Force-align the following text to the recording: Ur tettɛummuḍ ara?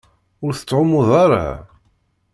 Ur 0.45 0.51
tettɛummuḍ 0.55 1.09
ara? 1.23 1.45